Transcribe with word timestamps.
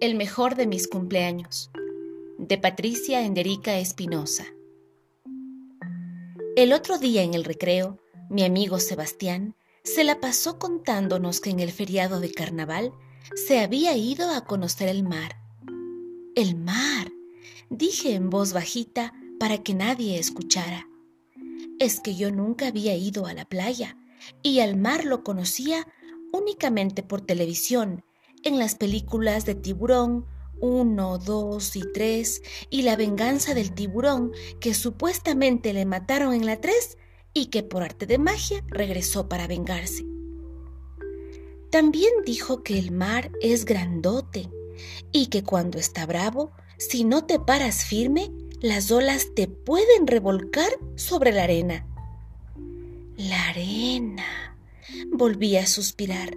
El 0.00 0.14
mejor 0.14 0.54
de 0.54 0.68
mis 0.68 0.86
cumpleaños. 0.86 1.72
De 2.38 2.56
Patricia 2.56 3.26
Enderica 3.26 3.78
Espinosa. 3.78 4.46
El 6.54 6.72
otro 6.72 6.98
día 6.98 7.24
en 7.24 7.34
el 7.34 7.42
recreo, 7.42 7.98
mi 8.30 8.44
amigo 8.44 8.78
Sebastián 8.78 9.56
se 9.82 10.04
la 10.04 10.20
pasó 10.20 10.60
contándonos 10.60 11.40
que 11.40 11.50
en 11.50 11.58
el 11.58 11.72
feriado 11.72 12.20
de 12.20 12.30
carnaval 12.30 12.92
se 13.34 13.58
había 13.58 13.96
ido 13.96 14.30
a 14.30 14.44
conocer 14.44 14.86
el 14.86 15.02
mar. 15.02 15.34
El 16.36 16.54
mar, 16.54 17.10
dije 17.68 18.14
en 18.14 18.30
voz 18.30 18.52
bajita 18.52 19.14
para 19.40 19.64
que 19.64 19.74
nadie 19.74 20.16
escuchara. 20.16 20.88
Es 21.80 21.98
que 21.98 22.14
yo 22.14 22.30
nunca 22.30 22.68
había 22.68 22.94
ido 22.94 23.26
a 23.26 23.34
la 23.34 23.46
playa 23.46 23.96
y 24.44 24.60
al 24.60 24.76
mar 24.76 25.04
lo 25.04 25.24
conocía 25.24 25.88
únicamente 26.32 27.02
por 27.02 27.20
televisión 27.20 28.04
en 28.48 28.58
las 28.58 28.74
películas 28.74 29.44
de 29.44 29.54
tiburón 29.54 30.26
1, 30.60 31.18
2 31.18 31.76
y 31.76 31.82
3 31.92 32.42
y 32.70 32.82
la 32.82 32.96
venganza 32.96 33.54
del 33.54 33.72
tiburón 33.72 34.32
que 34.60 34.74
supuestamente 34.74 35.72
le 35.72 35.84
mataron 35.84 36.34
en 36.34 36.46
la 36.46 36.60
3 36.60 36.98
y 37.34 37.46
que 37.46 37.62
por 37.62 37.82
arte 37.82 38.06
de 38.06 38.18
magia 38.18 38.64
regresó 38.68 39.28
para 39.28 39.46
vengarse. 39.46 40.04
También 41.70 42.10
dijo 42.24 42.62
que 42.62 42.78
el 42.78 42.90
mar 42.90 43.30
es 43.42 43.64
grandote 43.66 44.50
y 45.12 45.26
que 45.26 45.44
cuando 45.44 45.78
está 45.78 46.06
bravo, 46.06 46.50
si 46.78 47.04
no 47.04 47.26
te 47.26 47.38
paras 47.38 47.84
firme, 47.84 48.32
las 48.60 48.90
olas 48.90 49.28
te 49.34 49.46
pueden 49.46 50.06
revolcar 50.06 50.70
sobre 50.96 51.32
la 51.32 51.44
arena. 51.44 51.86
La 53.16 53.48
arena. 53.50 54.56
Volví 55.12 55.56
a 55.56 55.66
suspirar 55.66 56.36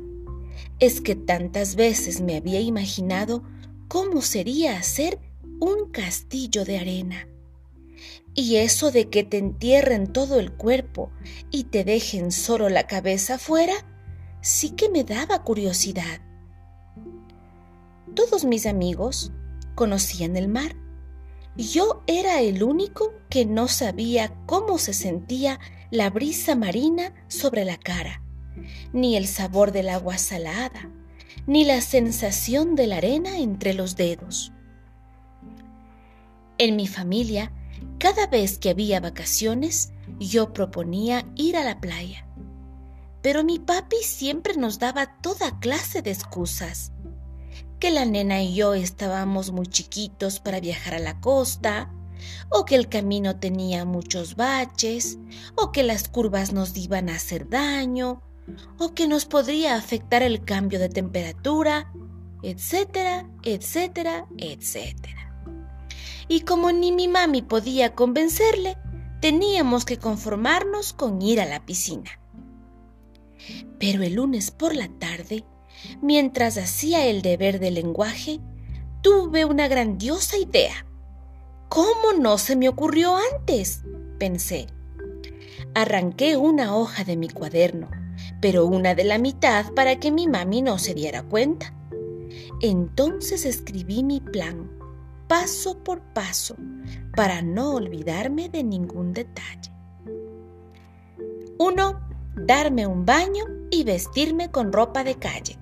es 0.81 0.99
que 0.99 1.15
tantas 1.15 1.75
veces 1.75 2.21
me 2.21 2.35
había 2.35 2.59
imaginado 2.59 3.43
cómo 3.87 4.21
sería 4.21 4.77
hacer 4.77 5.19
un 5.59 5.91
castillo 5.91 6.65
de 6.65 6.79
arena. 6.79 7.27
Y 8.33 8.55
eso 8.55 8.89
de 8.91 9.07
que 9.09 9.23
te 9.23 9.37
entierren 9.37 10.11
todo 10.11 10.39
el 10.39 10.51
cuerpo 10.51 11.11
y 11.51 11.65
te 11.65 11.83
dejen 11.83 12.31
solo 12.31 12.67
la 12.67 12.87
cabeza 12.87 13.35
afuera, 13.35 13.73
sí 14.41 14.71
que 14.71 14.89
me 14.89 15.03
daba 15.03 15.43
curiosidad. 15.43 16.19
Todos 18.15 18.43
mis 18.43 18.65
amigos 18.65 19.31
conocían 19.75 20.35
el 20.35 20.47
mar. 20.47 20.75
Yo 21.55 22.01
era 22.07 22.41
el 22.41 22.63
único 22.63 23.13
que 23.29 23.45
no 23.45 23.67
sabía 23.67 24.33
cómo 24.47 24.79
se 24.79 24.93
sentía 24.93 25.59
la 25.91 26.09
brisa 26.09 26.55
marina 26.55 27.13
sobre 27.27 27.65
la 27.65 27.77
cara 27.77 28.23
ni 28.93 29.15
el 29.15 29.27
sabor 29.27 29.71
del 29.71 29.89
agua 29.89 30.17
salada, 30.17 30.89
ni 31.47 31.65
la 31.65 31.81
sensación 31.81 32.75
de 32.75 32.87
la 32.87 32.97
arena 32.97 33.37
entre 33.37 33.73
los 33.73 33.95
dedos. 33.95 34.51
En 36.57 36.75
mi 36.75 36.87
familia, 36.87 37.51
cada 37.97 38.27
vez 38.27 38.57
que 38.57 38.69
había 38.69 38.99
vacaciones, 38.99 39.91
yo 40.19 40.53
proponía 40.53 41.25
ir 41.35 41.57
a 41.57 41.63
la 41.63 41.79
playa. 41.79 42.27
Pero 43.21 43.43
mi 43.43 43.59
papi 43.59 43.97
siempre 44.03 44.55
nos 44.55 44.79
daba 44.79 45.17
toda 45.21 45.59
clase 45.59 46.01
de 46.01 46.11
excusas. 46.11 46.91
Que 47.79 47.91
la 47.91 48.05
nena 48.05 48.41
y 48.41 48.55
yo 48.55 48.73
estábamos 48.73 49.51
muy 49.51 49.67
chiquitos 49.67 50.39
para 50.39 50.59
viajar 50.59 50.93
a 50.95 50.99
la 50.99 51.19
costa, 51.19 51.91
o 52.49 52.65
que 52.65 52.75
el 52.75 52.89
camino 52.89 53.39
tenía 53.39 53.85
muchos 53.85 54.35
baches, 54.35 55.17
o 55.55 55.71
que 55.71 55.83
las 55.83 56.07
curvas 56.07 56.53
nos 56.53 56.77
iban 56.77 57.09
a 57.09 57.15
hacer 57.15 57.49
daño, 57.49 58.21
o 58.77 58.93
que 58.93 59.07
nos 59.07 59.25
podría 59.25 59.75
afectar 59.75 60.23
el 60.23 60.43
cambio 60.43 60.79
de 60.79 60.89
temperatura, 60.89 61.91
etcétera, 62.43 63.29
etcétera, 63.43 64.25
etcétera. 64.37 65.35
Y 66.27 66.41
como 66.41 66.71
ni 66.71 66.91
mi 66.91 67.07
mami 67.07 67.41
podía 67.41 67.93
convencerle, 67.93 68.77
teníamos 69.19 69.85
que 69.85 69.97
conformarnos 69.97 70.93
con 70.93 71.21
ir 71.21 71.41
a 71.41 71.45
la 71.45 71.65
piscina. 71.65 72.19
Pero 73.79 74.03
el 74.03 74.15
lunes 74.15 74.51
por 74.51 74.75
la 74.75 74.87
tarde, 74.87 75.43
mientras 76.01 76.57
hacía 76.57 77.05
el 77.05 77.21
deber 77.21 77.59
de 77.59 77.71
lenguaje, 77.71 78.39
tuve 79.01 79.45
una 79.45 79.67
grandiosa 79.67 80.37
idea. 80.37 80.85
¿Cómo 81.69 82.13
no 82.19 82.37
se 82.37 82.55
me 82.55 82.69
ocurrió 82.69 83.15
antes? 83.33 83.83
pensé. 84.19 84.67
Arranqué 85.73 86.37
una 86.37 86.75
hoja 86.75 87.03
de 87.03 87.17
mi 87.17 87.29
cuaderno 87.29 88.00
pero 88.41 88.65
una 88.65 88.95
de 88.95 89.03
la 89.05 89.19
mitad 89.19 89.71
para 89.73 89.99
que 89.99 90.11
mi 90.11 90.27
mami 90.27 90.61
no 90.61 90.77
se 90.77 90.93
diera 90.93 91.23
cuenta. 91.23 91.73
Entonces 92.61 93.45
escribí 93.45 94.03
mi 94.03 94.19
plan, 94.19 94.69
paso 95.27 95.83
por 95.83 96.01
paso, 96.01 96.55
para 97.15 97.41
no 97.41 97.75
olvidarme 97.75 98.49
de 98.49 98.63
ningún 98.63 99.13
detalle. 99.13 99.71
1. 101.57 101.99
Darme 102.35 102.87
un 102.87 103.05
baño 103.05 103.45
y 103.69 103.83
vestirme 103.83 104.49
con 104.49 104.73
ropa 104.73 105.03
de 105.03 105.15
calle. 105.15 105.57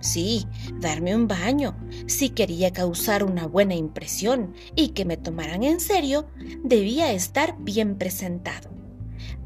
Sí, 0.00 0.46
darme 0.80 1.14
un 1.14 1.28
baño. 1.28 1.76
Si 2.06 2.30
quería 2.30 2.72
causar 2.72 3.24
una 3.24 3.46
buena 3.46 3.74
impresión 3.74 4.54
y 4.74 4.90
que 4.90 5.04
me 5.04 5.16
tomaran 5.16 5.64
en 5.64 5.80
serio, 5.80 6.26
debía 6.62 7.12
estar 7.12 7.56
bien 7.58 7.98
presentado. 7.98 8.77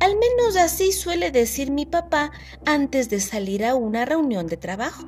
Al 0.00 0.16
menos 0.16 0.56
así 0.56 0.92
suele 0.92 1.30
decir 1.30 1.70
mi 1.70 1.86
papá 1.86 2.32
antes 2.64 3.08
de 3.08 3.20
salir 3.20 3.64
a 3.64 3.74
una 3.74 4.04
reunión 4.04 4.46
de 4.46 4.56
trabajo. 4.56 5.04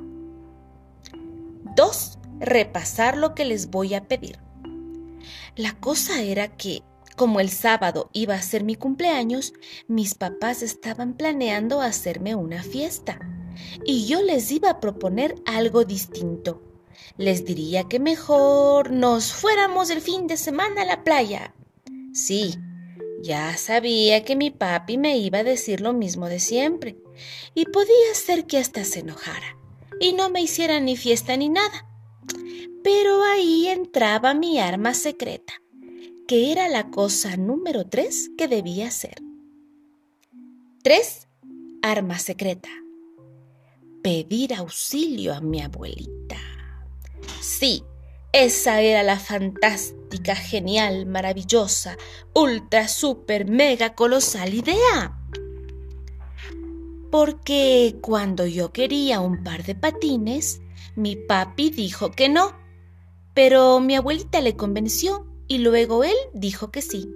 2. 1.77 2.19
Repasar 2.41 3.17
lo 3.17 3.35
que 3.35 3.45
les 3.45 3.71
voy 3.71 3.95
a 3.95 4.07
pedir. 4.07 4.39
La 5.57 5.73
cosa 5.73 6.23
era 6.23 6.49
que, 6.49 6.83
como 7.17 7.41
el 7.41 7.51
sábado 7.51 8.11
iba 8.13 8.35
a 8.35 8.43
ser 8.43 8.65
mi 8.65 8.77
cumpleaños, 8.77 9.53
mis 9.89 10.15
papás 10.15 10.63
estaban 10.63 11.15
planeando 11.15 11.81
hacerme 11.81 12.35
una 12.35 12.63
fiesta 12.63 13.19
y 13.85 14.07
yo 14.07 14.23
les 14.23 14.51
iba 14.51 14.71
a 14.71 14.81
proponer 14.81 15.37
algo 15.47 15.85
distinto. 15.85 16.63
Les 17.17 17.45
diría 17.45 17.85
que 17.85 18.01
mejor 18.01 18.91
nos 18.91 19.33
fuéramos 19.33 19.91
el 19.91 20.01
fin 20.01 20.27
de 20.27 20.37
semana 20.37 20.83
a 20.83 20.87
la 20.87 21.05
playa. 21.05 21.55
Sí, 22.13 22.55
ya 23.25 23.57
sabía 23.57 24.23
que 24.23 24.37
mi 24.37 24.51
papi 24.51 24.99
me 24.99 25.17
iba 25.17 25.39
a 25.39 25.45
decir 25.45 25.81
lo 25.81 25.95
mismo 25.95 26.29
de 26.29 26.39
siempre, 26.39 26.99
y 27.55 27.65
podía 27.65 28.15
ser 28.15 28.47
que 28.47 28.59
hasta 28.59 28.85
se 28.85 29.01
enojara, 29.01 29.57
y 29.99 30.13
no 30.13 30.29
me 30.29 30.43
hiciera 30.43 30.79
ni 30.79 30.97
fiesta 30.97 31.37
ni 31.37 31.49
nada. 31.49 31.89
Pero 32.85 33.25
ahí 33.25 33.69
entraba 33.69 34.35
mi 34.35 34.61
arma 34.61 34.93
secreta, 34.93 35.55
que 36.29 36.53
era 36.53 36.69
la 36.69 36.91
cosa 36.91 37.37
número 37.39 37.89
tres 37.89 38.31
que 38.37 38.47
debía 38.47 38.89
hacer. 38.89 39.17
Tres, 40.83 41.27
arma 41.81 42.19
secreta. 42.19 42.69
Pedir 44.03 44.53
auxilio 44.53 45.33
a 45.33 45.41
mi 45.41 45.63
abuelita. 45.63 46.37
Sí, 47.41 47.83
esa 48.35 48.81
era 48.81 49.05
la 49.05 49.21
fantástica, 49.21 50.35
genial, 50.35 51.07
maravillosa, 51.07 51.97
ultra, 52.35 52.89
super, 52.89 53.49
mega, 53.49 53.95
colosal 53.95 54.55
idea. 54.55 55.17
Porque 57.13 57.95
cuando 58.01 58.45
yo 58.45 58.73
quería 58.73 59.21
un 59.21 59.45
par 59.45 59.63
de 59.63 59.77
patines, 59.77 60.61
mi 60.97 61.15
papi 61.15 61.71
dijo 61.71 62.11
que 62.11 62.29
no, 62.29 62.57
pero 63.35 63.79
mi 63.79 63.95
abuelita 63.95 64.41
le 64.41 64.57
convenció 64.57 65.29
y 65.47 65.59
luego 65.59 66.03
él 66.03 66.17
dijo 66.33 66.73
que 66.73 66.83
sí. 66.83 67.09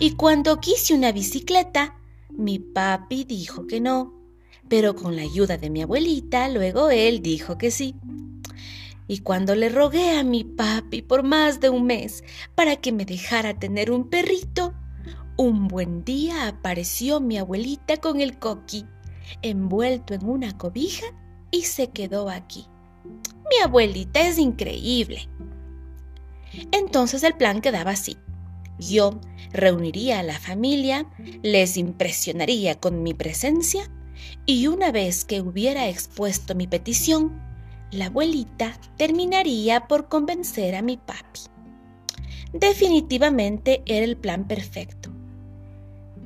Y 0.00 0.16
cuando 0.16 0.58
quise 0.58 0.94
una 0.94 1.12
bicicleta, 1.12 1.96
mi 2.30 2.58
papi 2.58 3.22
dijo 3.22 3.68
que 3.68 3.80
no, 3.80 4.20
pero 4.68 4.96
con 4.96 5.14
la 5.14 5.22
ayuda 5.22 5.58
de 5.58 5.70
mi 5.70 5.82
abuelita, 5.82 6.48
luego 6.48 6.90
él 6.90 7.22
dijo 7.22 7.56
que 7.56 7.70
sí. 7.70 7.94
Y 9.06 9.18
cuando 9.18 9.54
le 9.54 9.68
rogué 9.68 10.16
a 10.16 10.24
mi 10.24 10.44
papi 10.44 11.02
por 11.02 11.22
más 11.22 11.60
de 11.60 11.68
un 11.68 11.84
mes 11.84 12.24
para 12.54 12.76
que 12.76 12.92
me 12.92 13.04
dejara 13.04 13.58
tener 13.58 13.90
un 13.90 14.08
perrito, 14.08 14.74
un 15.36 15.68
buen 15.68 16.04
día 16.04 16.48
apareció 16.48 17.20
mi 17.20 17.38
abuelita 17.38 17.98
con 17.98 18.20
el 18.20 18.38
coqui, 18.38 18.86
envuelto 19.42 20.14
en 20.14 20.26
una 20.26 20.56
cobija, 20.56 21.06
y 21.50 21.62
se 21.62 21.90
quedó 21.90 22.30
aquí. 22.30 22.66
Mi 23.04 23.62
abuelita 23.62 24.26
es 24.26 24.38
increíble. 24.38 25.28
Entonces 26.72 27.22
el 27.22 27.34
plan 27.34 27.60
quedaba 27.60 27.92
así. 27.92 28.16
Yo 28.78 29.20
reuniría 29.52 30.18
a 30.18 30.24
la 30.24 30.38
familia, 30.38 31.06
les 31.42 31.76
impresionaría 31.76 32.80
con 32.80 33.02
mi 33.02 33.14
presencia 33.14 33.88
y 34.46 34.66
una 34.66 34.90
vez 34.90 35.24
que 35.24 35.40
hubiera 35.40 35.88
expuesto 35.88 36.54
mi 36.54 36.66
petición, 36.66 37.40
la 37.94 38.06
abuelita 38.06 38.78
terminaría 38.96 39.86
por 39.86 40.08
convencer 40.08 40.74
a 40.74 40.82
mi 40.82 40.96
papi. 40.96 41.40
Definitivamente 42.52 43.82
era 43.86 44.04
el 44.04 44.16
plan 44.16 44.46
perfecto. 44.46 45.10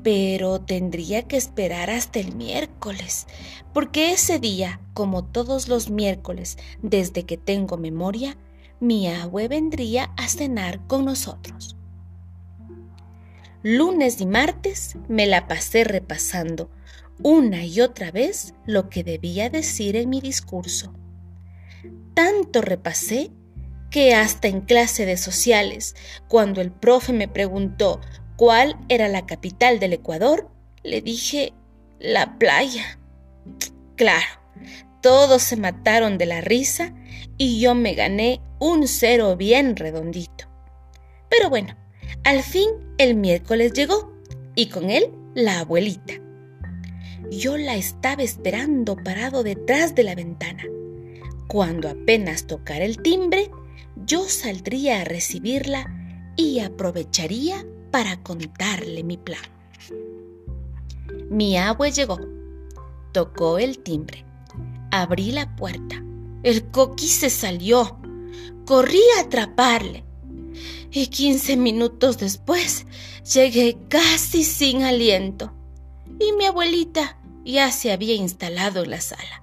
pero 0.03 0.61
tendría 0.61 1.23
que 1.23 1.37
esperar 1.37 1.91
hasta 1.91 2.20
el 2.20 2.35
miércoles, 2.35 3.26
porque 3.75 4.12
ese 4.12 4.38
día, 4.38 4.81
como 4.94 5.25
todos 5.25 5.69
los 5.69 5.91
miércoles 5.91 6.56
desde 6.82 7.25
que 7.25 7.37
tengo 7.37 7.76
memoria, 7.76 8.37
mi 8.81 9.09
abue 9.09 9.49
vendría 9.49 10.05
a 10.17 10.29
cenar 10.29 10.87
con 10.87 11.05
nosotros. 11.05 11.76
Lunes 13.62 14.21
y 14.21 14.26
martes 14.26 14.97
me 15.09 15.26
la 15.26 15.49
pasé 15.49 15.85
repasando 15.85 16.71
una 17.23 17.64
y 17.64 17.81
otra 17.81 18.12
vez 18.12 18.55
lo 18.64 18.88
que 18.88 19.03
debía 19.03 19.50
decir 19.50 19.97
en 19.97 20.09
mi 20.09 20.21
discurso. 20.21 20.94
Tanto 22.19 22.62
repasé 22.62 23.31
que 23.93 24.12
hasta 24.12 24.49
en 24.49 24.62
clase 24.62 25.06
de 25.06 25.17
sociales, 25.17 25.94
cuando 26.26 26.61
el 26.61 26.73
profe 26.73 27.12
me 27.12 27.29
preguntó 27.29 28.00
cuál 28.35 28.76
era 28.88 29.06
la 29.06 29.25
capital 29.25 29.79
del 29.79 29.93
Ecuador, 29.93 30.50
le 30.82 31.00
dije 31.00 31.53
la 32.00 32.37
playa. 32.37 32.99
Claro, 33.94 34.26
todos 35.00 35.43
se 35.44 35.56
mataron 35.56 36.19
de 36.19 36.26
la 36.26 36.41
risa 36.41 36.93
y 37.37 37.61
yo 37.61 37.76
me 37.76 37.94
gané 37.94 38.41
un 38.59 38.88
cero 38.88 39.37
bien 39.37 39.76
redondito. 39.76 40.49
Pero 41.31 41.49
bueno, 41.50 41.76
al 42.25 42.43
fin 42.43 42.69
el 42.99 43.14
miércoles 43.14 43.75
llegó 43.75 44.12
y 44.56 44.71
con 44.71 44.91
él 44.91 45.12
la 45.37 45.61
abuelita. 45.61 46.14
Yo 47.31 47.56
la 47.56 47.76
estaba 47.76 48.25
esperando 48.25 48.97
parado 48.97 49.44
detrás 49.44 49.94
de 49.94 50.03
la 50.03 50.17
ventana. 50.17 50.64
Cuando 51.49 51.89
apenas 51.89 52.47
tocara 52.47 52.85
el 52.85 53.00
timbre, 53.03 53.50
yo 54.06 54.29
saldría 54.29 55.00
a 55.00 55.05
recibirla 55.05 55.91
y 56.37 56.61
aprovecharía 56.61 57.67
para 57.91 58.23
contarle 58.23 59.03
mi 59.03 59.17
plan. 59.17 59.41
Mi 61.31 61.56
abue 61.56 61.91
llegó, 61.91 62.21
tocó 63.12 63.59
el 63.59 63.79
timbre, 63.79 64.25
abrí 64.91 65.33
la 65.33 65.56
puerta. 65.56 66.05
El 66.43 66.71
coqui 66.71 67.09
se 67.09 67.31
salió. 67.31 67.99
Corrí 68.67 69.00
a 69.17 69.23
atraparle 69.23 70.05
y 70.91 71.06
quince 71.06 71.56
minutos 71.56 72.19
después 72.19 72.87
llegué 73.33 73.79
casi 73.89 74.45
sin 74.45 74.83
aliento 74.83 75.53
y 76.21 76.33
mi 76.33 76.45
abuelita 76.45 77.19
ya 77.45 77.73
se 77.73 77.93
había 77.93 78.15
instalado 78.15 78.85
en 78.85 78.91
la 78.91 79.00
sala. 79.00 79.43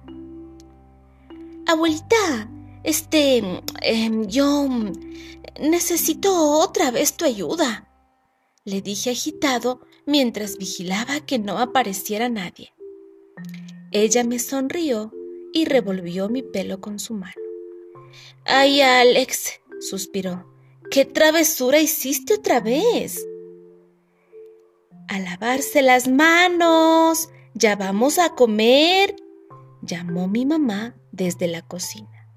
Abuelita, 1.66 2.48
este, 2.84 3.42
em, 3.82 4.26
yo 4.28 4.68
necesito 5.60 6.32
otra 6.60 6.92
vez 6.92 7.16
tu 7.16 7.24
ayuda, 7.24 7.88
le 8.64 8.80
dije 8.80 9.10
agitado 9.10 9.80
mientras 10.06 10.58
vigilaba 10.58 11.20
que 11.26 11.40
no 11.40 11.58
apareciera 11.58 12.28
nadie. 12.28 12.72
Ella 13.90 14.22
me 14.22 14.38
sonrió 14.38 15.12
y 15.52 15.64
revolvió 15.64 16.28
mi 16.28 16.42
pelo 16.42 16.80
con 16.80 16.98
su 17.00 17.14
mano. 17.14 17.34
Ay, 18.44 18.80
Alex, 18.80 19.60
suspiró. 19.80 20.46
¿Qué 20.90 21.04
travesura 21.04 21.80
hiciste 21.80 22.34
otra 22.34 22.60
vez? 22.60 23.26
A 25.08 25.18
lavarse 25.18 25.82
las 25.82 26.06
manos. 26.06 27.28
Ya 27.54 27.74
vamos 27.74 28.18
a 28.18 28.34
comer, 28.34 29.16
llamó 29.82 30.28
mi 30.28 30.44
mamá 30.44 30.94
desde 31.16 31.48
la 31.48 31.62
cocina. 31.62 32.28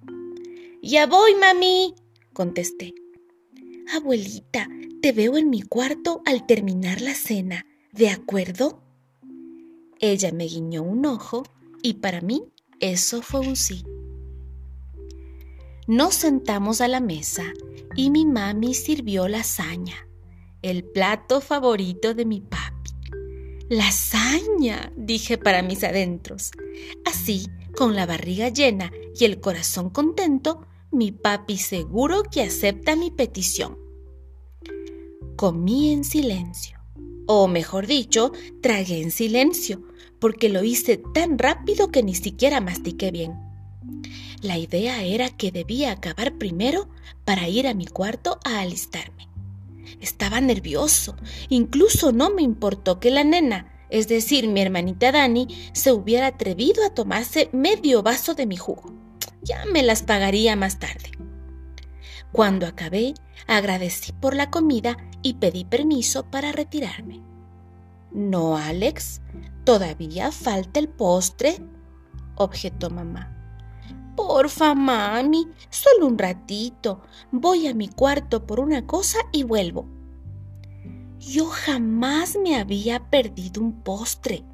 Ya 0.81 1.05
voy, 1.05 1.35
mami, 1.35 1.93
contesté. 2.33 2.93
Abuelita, 3.93 4.67
te 5.01 5.11
veo 5.11 5.37
en 5.37 5.49
mi 5.49 5.61
cuarto 5.61 6.21
al 6.25 6.45
terminar 6.45 7.01
la 7.01 7.13
cena, 7.13 7.65
¿de 7.91 8.09
acuerdo? 8.09 8.81
Ella 9.99 10.31
me 10.31 10.45
guiñó 10.45 10.83
un 10.83 11.05
ojo 11.05 11.43
y 11.81 11.95
para 11.95 12.21
mí 12.21 12.43
eso 12.79 13.21
fue 13.21 13.41
un 13.41 13.55
sí. 13.55 13.83
Nos 15.87 16.15
sentamos 16.15 16.81
a 16.81 16.87
la 16.87 16.99
mesa 16.99 17.43
y 17.95 18.11
mi 18.11 18.25
mami 18.25 18.73
sirvió 18.73 19.27
lasaña, 19.27 20.07
el 20.61 20.83
plato 20.83 21.41
favorito 21.41 22.13
de 22.13 22.25
mi 22.25 22.41
papi. 22.41 22.91
Lasaña, 23.69 24.93
dije 24.95 25.37
para 25.37 25.61
mis 25.61 25.83
adentros. 25.83 26.51
Así, 27.05 27.47
con 27.75 27.95
la 27.95 28.05
barriga 28.05 28.49
llena 28.49 28.91
y 29.17 29.25
el 29.25 29.39
corazón 29.39 29.89
contento, 29.89 30.65
mi 30.91 31.11
papi 31.11 31.57
seguro 31.57 32.23
que 32.23 32.41
acepta 32.41 32.95
mi 32.95 33.11
petición. 33.11 33.77
Comí 35.35 35.91
en 35.91 36.03
silencio, 36.03 36.79
o 37.27 37.47
mejor 37.47 37.87
dicho, 37.87 38.31
tragué 38.61 39.01
en 39.01 39.11
silencio, 39.11 39.83
porque 40.19 40.49
lo 40.49 40.63
hice 40.63 40.97
tan 41.13 41.37
rápido 41.37 41.91
que 41.91 42.03
ni 42.03 42.15
siquiera 42.15 42.59
mastiqué 42.59 43.11
bien. 43.11 43.33
La 44.41 44.57
idea 44.57 45.03
era 45.03 45.29
que 45.29 45.51
debía 45.51 45.91
acabar 45.91 46.37
primero 46.37 46.89
para 47.25 47.47
ir 47.47 47.67
a 47.67 47.73
mi 47.73 47.85
cuarto 47.85 48.39
a 48.45 48.59
alistarme. 48.59 49.27
Estaba 50.01 50.39
nervioso, 50.39 51.15
incluso 51.49 52.11
no 52.11 52.29
me 52.29 52.41
importó 52.41 52.99
que 52.99 53.11
la 53.11 53.23
nena, 53.23 53.78
es 53.89 54.07
decir, 54.07 54.47
mi 54.47 54.61
hermanita 54.61 55.11
Dani, 55.11 55.47
se 55.73 55.91
hubiera 55.91 56.27
atrevido 56.27 56.85
a 56.85 56.93
tomarse 56.93 57.49
medio 57.51 58.03
vaso 58.03 58.35
de 58.35 58.45
mi 58.45 58.55
jugo. 58.55 58.93
Ya 59.41 59.65
me 59.65 59.83
las 59.83 60.03
pagaría 60.03 60.55
más 60.55 60.79
tarde. 60.79 61.11
Cuando 62.31 62.67
acabé, 62.67 63.15
agradecí 63.47 64.11
por 64.11 64.35
la 64.35 64.51
comida 64.51 64.97
y 65.23 65.35
pedí 65.35 65.65
permiso 65.65 66.23
para 66.25 66.51
retirarme. 66.51 67.21
No, 68.11 68.57
Alex, 68.57 69.21
todavía 69.63 70.31
falta 70.31 70.79
el 70.79 70.89
postre, 70.89 71.57
objetó 72.35 72.89
mamá. 72.89 73.35
Porfa, 74.15 74.75
mami, 74.75 75.47
solo 75.69 76.05
un 76.05 76.17
ratito. 76.17 77.01
Voy 77.31 77.67
a 77.67 77.73
mi 77.73 77.87
cuarto 77.87 78.45
por 78.45 78.59
una 78.59 78.85
cosa 78.85 79.19
y 79.31 79.43
vuelvo. 79.43 79.87
Yo 81.19 81.47
jamás 81.47 82.37
me 82.41 82.55
había 82.55 83.09
perdido 83.09 83.61
un 83.61 83.81
postre, 83.83 84.45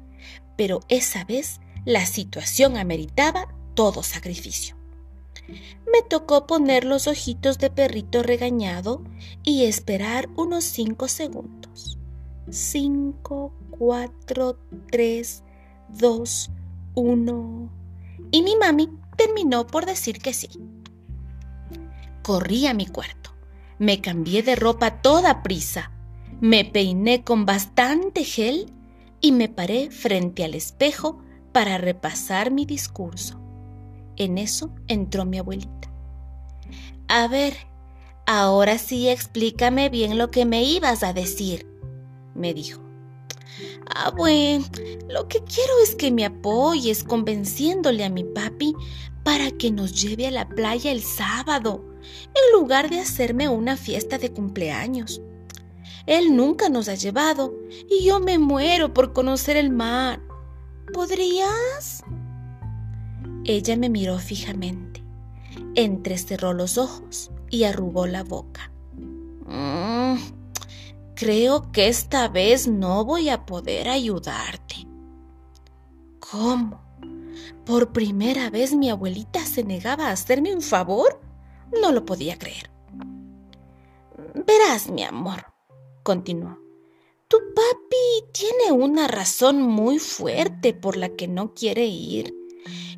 pero 0.56 0.80
esa 0.88 1.24
vez 1.24 1.60
la 1.84 2.04
situación 2.06 2.76
ameritaba 2.76 3.54
todo 3.74 4.02
sacrificio. 4.02 4.76
Me 5.48 6.02
tocó 6.08 6.46
poner 6.46 6.84
los 6.84 7.06
ojitos 7.06 7.58
de 7.58 7.70
perrito 7.70 8.24
regañado 8.24 9.04
y 9.44 9.64
esperar 9.64 10.28
unos 10.36 10.64
cinco 10.64 11.06
segundos. 11.06 11.98
Cinco, 12.50 13.52
cuatro, 13.70 14.58
tres, 14.90 15.44
dos, 15.88 16.50
uno. 16.94 17.70
Y 18.32 18.42
mi 18.42 18.56
mami 18.56 18.90
terminó 19.16 19.68
por 19.68 19.86
decir 19.86 20.18
que 20.18 20.34
sí. 20.34 20.48
Corrí 22.22 22.66
a 22.66 22.74
mi 22.74 22.86
cuarto, 22.86 23.30
me 23.78 24.00
cambié 24.00 24.42
de 24.42 24.56
ropa 24.56 25.00
toda 25.00 25.44
prisa, 25.44 25.92
me 26.40 26.64
peiné 26.64 27.24
con 27.24 27.46
bastante 27.46 28.24
gel 28.24 28.72
y 29.20 29.32
me 29.32 29.48
paré 29.48 29.90
frente 29.90 30.44
al 30.44 30.54
espejo 30.54 31.18
para 31.52 31.78
repasar 31.78 32.50
mi 32.50 32.66
discurso. 32.66 33.40
En 34.16 34.38
eso 34.38 34.70
entró 34.88 35.24
mi 35.24 35.38
abuelita. 35.38 35.90
A 37.08 37.28
ver, 37.28 37.54
ahora 38.26 38.78
sí 38.78 39.08
explícame 39.08 39.88
bien 39.88 40.18
lo 40.18 40.30
que 40.30 40.44
me 40.44 40.64
ibas 40.64 41.02
a 41.02 41.12
decir, 41.12 41.66
me 42.34 42.52
dijo. 42.52 42.82
Ah, 43.94 44.10
bueno, 44.14 44.64
lo 45.08 45.28
que 45.28 45.42
quiero 45.44 45.72
es 45.82 45.94
que 45.94 46.10
me 46.10 46.26
apoyes 46.26 47.04
convenciéndole 47.04 48.04
a 48.04 48.10
mi 48.10 48.24
papi 48.24 48.74
para 49.22 49.50
que 49.52 49.70
nos 49.70 50.02
lleve 50.02 50.26
a 50.26 50.30
la 50.30 50.48
playa 50.48 50.90
el 50.92 51.02
sábado, 51.02 51.84
en 52.02 52.60
lugar 52.60 52.90
de 52.90 53.00
hacerme 53.00 53.48
una 53.48 53.76
fiesta 53.76 54.18
de 54.18 54.32
cumpleaños. 54.32 55.22
Él 56.06 56.36
nunca 56.36 56.68
nos 56.68 56.88
ha 56.88 56.94
llevado 56.94 57.52
y 57.90 58.04
yo 58.04 58.20
me 58.20 58.38
muero 58.38 58.94
por 58.94 59.12
conocer 59.12 59.56
el 59.56 59.70
mar. 59.70 60.20
¿Podrías? 60.92 62.04
Ella 63.44 63.76
me 63.76 63.88
miró 63.88 64.18
fijamente, 64.18 65.02
entrecerró 65.74 66.52
los 66.52 66.78
ojos 66.78 67.30
y 67.50 67.64
arrugó 67.64 68.06
la 68.06 68.22
boca. 68.22 68.70
Mm, 69.46 70.16
creo 71.14 71.70
que 71.72 71.88
esta 71.88 72.28
vez 72.28 72.68
no 72.68 73.04
voy 73.04 73.28
a 73.28 73.46
poder 73.46 73.88
ayudarte. 73.88 74.86
¿Cómo? 76.18 76.80
¿Por 77.64 77.92
primera 77.92 78.50
vez 78.50 78.74
mi 78.74 78.90
abuelita 78.90 79.44
se 79.44 79.64
negaba 79.64 80.08
a 80.08 80.12
hacerme 80.12 80.54
un 80.54 80.62
favor? 80.62 81.20
No 81.80 81.92
lo 81.92 82.04
podía 82.04 82.38
creer. 82.38 82.70
Verás, 84.34 84.88
mi 84.88 85.02
amor, 85.02 85.46
continuó. 86.06 86.60
Tu 87.26 87.36
papi 87.52 88.30
tiene 88.32 88.70
una 88.70 89.08
razón 89.08 89.60
muy 89.60 89.98
fuerte 89.98 90.72
por 90.72 90.96
la 90.96 91.08
que 91.08 91.26
no 91.26 91.52
quiere 91.52 91.86
ir, 91.86 92.32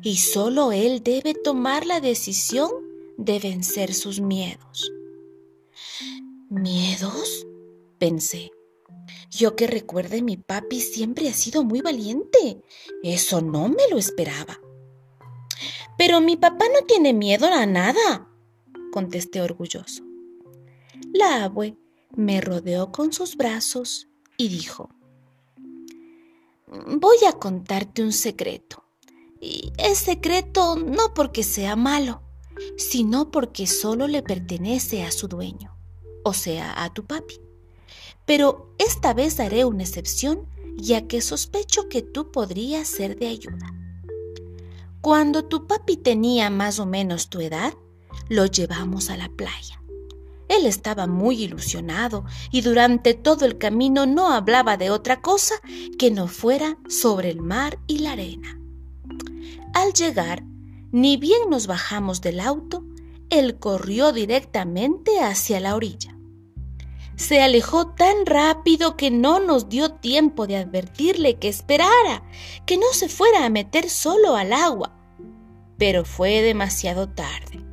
y 0.03 0.17
solo 0.17 0.71
él 0.71 1.01
debe 1.01 1.33
tomar 1.33 1.87
la 1.87 2.01
decisión 2.01 2.69
de 3.17 3.39
vencer 3.39 3.95
sus 3.95 4.21
miedos. 4.21 4.91
¿Miedos? 6.49 7.47
pensé. 7.97 8.51
Yo 9.31 9.55
que 9.55 9.65
recuerde, 9.65 10.21
mi 10.21 10.37
papi 10.37 10.79
siempre 10.79 11.29
ha 11.29 11.33
sido 11.33 11.63
muy 11.63 11.81
valiente. 11.81 12.61
Eso 13.03 13.41
no 13.41 13.69
me 13.69 13.89
lo 13.89 13.97
esperaba. 13.97 14.59
Pero 15.97 16.21
mi 16.21 16.37
papá 16.37 16.65
no 16.73 16.85
tiene 16.85 17.13
miedo 17.13 17.47
a 17.47 17.65
nada, 17.65 18.29
contesté 18.91 19.41
orgulloso. 19.41 20.03
La 21.11 21.43
abue 21.43 21.75
me 22.15 22.41
rodeó 22.41 22.91
con 22.91 23.13
sus 23.13 23.35
brazos 23.35 24.07
y 24.37 24.49
dijo, 24.49 24.89
Voy 26.71 27.17
a 27.27 27.33
contarte 27.33 28.03
un 28.03 28.13
secreto. 28.13 28.83
Y 29.41 29.73
es 29.77 29.97
secreto 29.97 30.75
no 30.75 31.13
porque 31.15 31.43
sea 31.43 31.75
malo, 31.75 32.21
sino 32.77 33.31
porque 33.31 33.65
solo 33.65 34.07
le 34.07 34.21
pertenece 34.21 35.03
a 35.03 35.11
su 35.11 35.27
dueño, 35.27 35.75
o 36.23 36.33
sea, 36.33 36.83
a 36.83 36.93
tu 36.93 37.05
papi. 37.05 37.39
Pero 38.25 38.75
esta 38.77 39.13
vez 39.13 39.39
haré 39.39 39.65
una 39.65 39.83
excepción, 39.83 40.47
ya 40.77 41.07
que 41.07 41.21
sospecho 41.21 41.89
que 41.89 42.03
tú 42.03 42.31
podrías 42.31 42.87
ser 42.87 43.17
de 43.17 43.29
ayuda. 43.29 43.73
Cuando 45.01 45.45
tu 45.45 45.65
papi 45.65 45.97
tenía 45.97 46.49
más 46.49 46.79
o 46.79 46.85
menos 46.85 47.29
tu 47.29 47.39
edad, 47.39 47.73
lo 48.27 48.45
llevamos 48.45 49.09
a 49.09 49.17
la 49.17 49.29
playa. 49.29 49.81
Él 50.49 50.65
estaba 50.65 51.07
muy 51.07 51.43
ilusionado 51.43 52.25
y 52.51 52.61
durante 52.61 53.13
todo 53.13 53.45
el 53.45 53.57
camino 53.57 54.05
no 54.05 54.33
hablaba 54.33 54.75
de 54.75 54.89
otra 54.89 55.21
cosa 55.21 55.55
que 55.97 56.11
no 56.11 56.27
fuera 56.27 56.77
sobre 56.89 57.29
el 57.29 57.39
mar 57.39 57.79
y 57.87 57.99
la 57.99 58.13
arena. 58.13 58.59
Al 59.73 59.93
llegar, 59.93 60.43
ni 60.91 61.17
bien 61.17 61.49
nos 61.49 61.67
bajamos 61.67 62.19
del 62.21 62.39
auto, 62.39 62.83
él 63.29 63.59
corrió 63.59 64.11
directamente 64.11 65.19
hacia 65.21 65.59
la 65.59 65.75
orilla. 65.75 66.17
Se 67.15 67.43
alejó 67.43 67.93
tan 67.93 68.25
rápido 68.25 68.97
que 68.97 69.11
no 69.11 69.39
nos 69.39 69.69
dio 69.69 69.91
tiempo 69.91 70.47
de 70.47 70.57
advertirle 70.57 71.37
que 71.37 71.49
esperara, 71.49 72.23
que 72.65 72.77
no 72.77 72.87
se 72.93 73.07
fuera 73.07 73.45
a 73.45 73.49
meter 73.49 73.89
solo 73.89 74.35
al 74.35 74.53
agua. 74.53 74.95
Pero 75.77 76.05
fue 76.05 76.41
demasiado 76.41 77.09
tarde. 77.09 77.68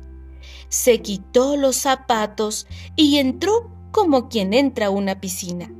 Se 0.69 1.01
quitó 1.01 1.55
los 1.55 1.77
zapatos 1.77 2.67
y 2.95 3.17
entró 3.17 3.71
como 3.91 4.29
quien 4.29 4.53
entra 4.53 4.87
a 4.87 4.89
una 4.89 5.19
piscina. 5.21 5.71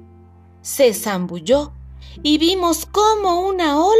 Se 0.61 0.93
zambulló 0.93 1.73
y 2.23 2.37
vimos 2.37 2.85
cómo 2.85 3.41
una 3.47 3.79
ola 3.79 3.97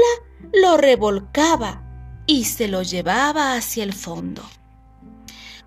lo 0.53 0.77
revolcaba 0.77 1.83
y 2.25 2.45
se 2.45 2.67
lo 2.67 2.81
llevaba 2.83 3.53
hacia 3.53 3.83
el 3.83 3.93
fondo. 3.93 4.41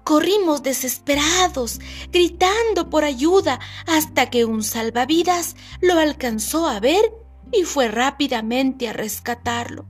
Corrimos 0.05 0.63
desesperados, 0.63 1.79
gritando 2.11 2.91
por 2.91 3.05
ayuda, 3.05 3.61
hasta 3.87 4.31
que 4.31 4.45
un 4.45 4.63
salvavidas 4.63 5.57
lo 5.81 5.99
alcanzó 5.99 6.67
a 6.67 6.81
ver 6.81 7.13
y 7.53 7.63
fue 7.65 7.89
rápidamente 7.89 8.89
a 8.89 8.93
rescatarlo. 8.93 9.87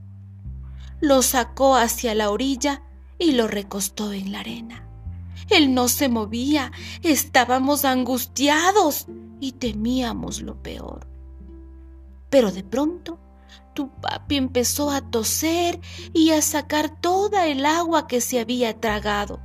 Lo 0.99 1.21
sacó 1.23 1.75
hacia 1.75 2.13
la 2.13 2.29
orilla 2.29 2.83
y 3.17 3.31
lo 3.31 3.47
recostó 3.47 4.13
en 4.13 4.31
la 4.31 4.41
arena. 4.41 4.90
Él 5.51 5.73
no 5.73 5.87
se 5.87 6.07
movía, 6.07 6.71
estábamos 7.03 7.83
angustiados 7.85 9.07
y 9.39 9.53
temíamos 9.53 10.41
lo 10.41 10.61
peor. 10.61 11.07
Pero 12.29 12.51
de 12.51 12.63
pronto 12.63 13.19
tu 13.73 13.89
papi 13.89 14.37
empezó 14.37 14.91
a 14.91 15.01
toser 15.01 15.79
y 16.13 16.31
a 16.31 16.41
sacar 16.41 17.01
toda 17.01 17.47
el 17.47 17.65
agua 17.65 18.07
que 18.07 18.21
se 18.21 18.39
había 18.39 18.79
tragado. 18.79 19.41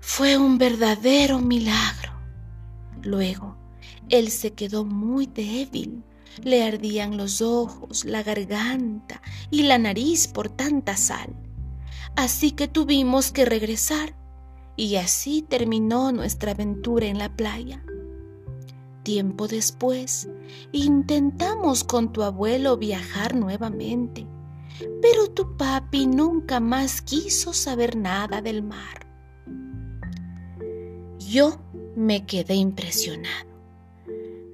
Fue 0.00 0.36
un 0.36 0.58
verdadero 0.58 1.38
milagro. 1.38 2.12
Luego, 3.02 3.56
él 4.08 4.30
se 4.30 4.52
quedó 4.52 4.84
muy 4.84 5.26
débil. 5.26 6.04
Le 6.42 6.62
ardían 6.62 7.16
los 7.16 7.40
ojos, 7.40 8.04
la 8.04 8.22
garganta 8.22 9.22
y 9.50 9.62
la 9.62 9.78
nariz 9.78 10.28
por 10.28 10.50
tanta 10.50 10.96
sal. 10.96 11.34
Así 12.14 12.52
que 12.52 12.68
tuvimos 12.68 13.32
que 13.32 13.44
regresar 13.44 14.14
y 14.76 14.96
así 14.96 15.42
terminó 15.42 16.12
nuestra 16.12 16.52
aventura 16.52 17.06
en 17.06 17.18
la 17.18 17.34
playa. 17.34 17.82
Tiempo 19.02 19.48
después, 19.48 20.28
intentamos 20.72 21.84
con 21.84 22.12
tu 22.12 22.22
abuelo 22.22 22.76
viajar 22.76 23.34
nuevamente, 23.34 24.26
pero 25.00 25.28
tu 25.28 25.56
papi 25.56 26.06
nunca 26.06 26.60
más 26.60 27.02
quiso 27.02 27.52
saber 27.52 27.96
nada 27.96 28.42
del 28.42 28.62
mar. 28.62 29.06
Yo 31.18 31.58
me 31.96 32.26
quedé 32.26 32.54
impresionado. 32.54 33.46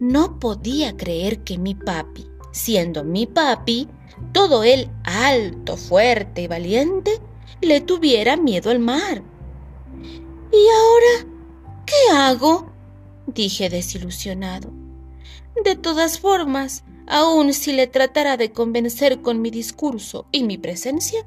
No 0.01 0.39
podía 0.39 0.97
creer 0.97 1.45
que 1.45 1.59
mi 1.59 1.75
papi, 1.75 2.27
siendo 2.51 3.05
mi 3.05 3.27
papi, 3.27 3.89
todo 4.33 4.65
él 4.65 4.91
alto, 5.05 5.77
fuerte 5.77 6.43
y 6.43 6.47
valiente, 6.47 7.21
le 7.61 7.81
tuviera 7.81 8.37
miedo 8.37 8.71
al 8.71 8.79
mar. 8.79 9.23
¿Y 10.53 10.69
ahora 10.69 11.35
qué 11.87 12.17
hago? 12.17 12.71
dije 13.27 13.71
desilusionado. 13.71 14.71
De 15.65 15.77
todas 15.77 16.19
formas, 16.19 16.85
aun 17.07 17.53
si 17.55 17.73
le 17.73 17.87
tratara 17.87 18.37
de 18.37 18.53
convencer 18.53 19.23
con 19.23 19.41
mi 19.41 19.51
discurso 19.51 20.27
y 20.33 20.45
mi 20.45 20.59
presencia, 20.59 21.27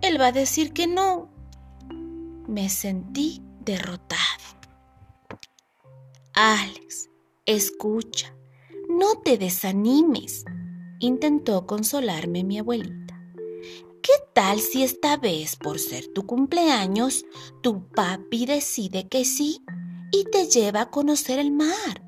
él 0.00 0.20
va 0.20 0.28
a 0.28 0.32
decir 0.32 0.72
que 0.72 0.86
no. 0.86 1.28
Me 2.46 2.68
sentí 2.68 3.42
derrotado. 3.60 4.20
Alex, 6.34 7.08
escucha, 7.46 8.34
no 8.88 9.20
te 9.24 9.38
desanimes, 9.38 10.44
intentó 10.98 11.66
consolarme 11.66 12.44
mi 12.44 12.58
abuelita. 12.58 13.05
¿Qué 14.06 14.12
tal 14.34 14.60
si 14.60 14.84
esta 14.84 15.16
vez, 15.16 15.56
por 15.56 15.80
ser 15.80 16.06
tu 16.06 16.26
cumpleaños, 16.26 17.24
tu 17.60 17.88
papi 17.88 18.46
decide 18.46 19.08
que 19.08 19.24
sí 19.24 19.60
y 20.12 20.22
te 20.30 20.46
lleva 20.46 20.82
a 20.82 20.90
conocer 20.90 21.40
el 21.40 21.50
mar. 21.50 22.04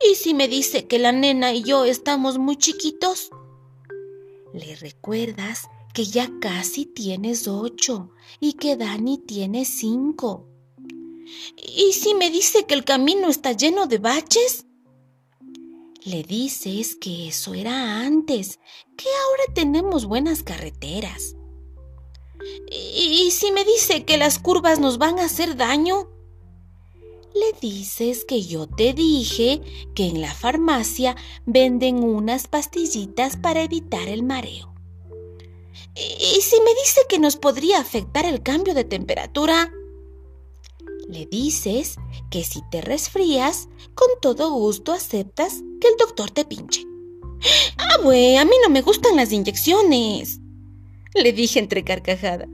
¿Y 0.00 0.14
si 0.14 0.34
me 0.34 0.46
dice 0.46 0.86
que 0.86 1.00
la 1.00 1.10
nena 1.10 1.52
y 1.52 1.64
yo 1.64 1.84
estamos 1.84 2.38
muy 2.38 2.56
chiquitos? 2.56 3.30
¿Le 4.54 4.76
recuerdas 4.76 5.68
que 5.92 6.04
ya 6.04 6.30
casi 6.40 6.86
tienes 6.86 7.48
ocho 7.48 8.12
y 8.38 8.52
que 8.52 8.76
Dani 8.76 9.18
tiene 9.18 9.64
cinco? 9.64 10.46
¿Y 11.56 11.92
si 11.92 12.14
me 12.14 12.30
dice 12.30 12.66
que 12.66 12.74
el 12.74 12.84
camino 12.84 13.28
está 13.28 13.50
lleno 13.50 13.86
de 13.86 13.98
baches? 13.98 14.67
Le 16.08 16.22
dices 16.22 16.96
que 16.96 17.28
eso 17.28 17.52
era 17.52 18.00
antes, 18.00 18.60
que 18.96 19.08
ahora 19.24 19.54
tenemos 19.54 20.06
buenas 20.06 20.42
carreteras. 20.42 21.36
¿Y 22.70 23.30
si 23.30 23.52
me 23.52 23.64
dice 23.64 24.04
que 24.04 24.16
las 24.16 24.38
curvas 24.38 24.78
nos 24.78 24.96
van 24.96 25.18
a 25.18 25.24
hacer 25.24 25.56
daño? 25.56 26.08
le 27.34 27.52
dices 27.60 28.24
que 28.24 28.42
yo 28.42 28.66
te 28.66 28.94
dije 28.94 29.60
que 29.94 30.06
en 30.06 30.20
la 30.20 30.32
farmacia 30.32 31.14
venden 31.46 32.02
unas 32.02 32.48
pastillitas 32.48 33.36
para 33.36 33.62
evitar 33.62 34.08
el 34.08 34.22
mareo. 34.22 34.74
¿Y 35.94 36.40
si 36.40 36.60
me 36.62 36.74
dice 36.82 37.02
que 37.08 37.18
nos 37.18 37.36
podría 37.36 37.80
afectar 37.80 38.24
el 38.24 38.42
cambio 38.42 38.74
de 38.74 38.84
temperatura? 38.84 39.72
Le 41.08 41.24
dices 41.26 41.96
que 42.30 42.44
si 42.44 42.60
te 42.70 42.82
resfrías, 42.82 43.68
con 43.94 44.08
todo 44.20 44.50
gusto 44.52 44.92
aceptas 44.92 45.62
que 45.80 45.88
el 45.88 45.96
doctor 45.98 46.30
te 46.30 46.44
pinche. 46.44 46.84
Ah, 47.78 48.02
güey, 48.02 48.36
a 48.36 48.44
mí 48.44 48.52
no 48.62 48.68
me 48.68 48.82
gustan 48.82 49.16
las 49.16 49.32
inyecciones. 49.32 50.38
Le 51.14 51.32
dije 51.32 51.60
entre 51.60 51.82
carcajadas. 51.82 52.50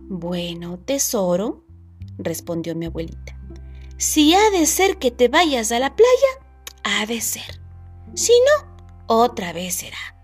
Bueno, 0.00 0.78
tesoro, 0.78 1.64
respondió 2.18 2.74
mi 2.74 2.86
abuelita. 2.86 3.38
Si 3.96 4.34
ha 4.34 4.50
de 4.50 4.66
ser 4.66 4.98
que 4.98 5.12
te 5.12 5.28
vayas 5.28 5.70
a 5.70 5.78
la 5.78 5.94
playa, 5.94 6.10
ha 6.82 7.06
de 7.06 7.20
ser. 7.20 7.60
Si 8.14 8.32
no, 8.32 8.74
otra 9.06 9.52
vez 9.52 9.76
será. 9.76 10.16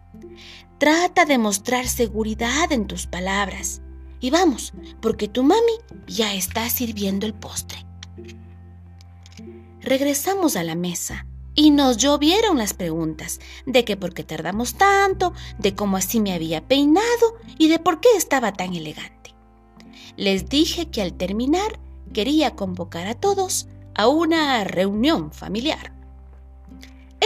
Trata 0.78 1.26
de 1.26 1.38
mostrar 1.38 1.86
seguridad 1.86 2.72
en 2.72 2.86
tus 2.86 3.06
palabras. 3.06 3.82
Y 4.20 4.30
vamos, 4.30 4.72
porque 5.00 5.28
tu 5.28 5.42
mami 5.42 5.72
ya 6.06 6.34
está 6.34 6.68
sirviendo 6.68 7.26
el 7.26 7.34
postre. 7.34 7.86
Regresamos 9.80 10.56
a 10.56 10.62
la 10.62 10.74
mesa 10.74 11.26
y 11.54 11.70
nos 11.70 11.96
llovieron 11.96 12.58
las 12.58 12.74
preguntas 12.74 13.40
de 13.66 13.84
que 13.84 13.96
por 13.96 14.12
qué 14.12 14.24
tardamos 14.24 14.74
tanto, 14.74 15.32
de 15.58 15.74
cómo 15.74 15.96
así 15.96 16.20
me 16.20 16.32
había 16.32 16.66
peinado 16.66 17.38
y 17.58 17.68
de 17.68 17.78
por 17.78 18.00
qué 18.00 18.08
estaba 18.16 18.52
tan 18.52 18.74
elegante. 18.74 19.34
Les 20.16 20.48
dije 20.48 20.90
que 20.90 21.00
al 21.00 21.14
terminar 21.14 21.80
quería 22.12 22.54
convocar 22.56 23.06
a 23.06 23.14
todos 23.14 23.68
a 23.94 24.08
una 24.08 24.64
reunión 24.64 25.32
familiar. 25.32 25.99